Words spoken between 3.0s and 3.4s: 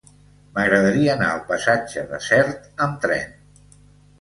tren.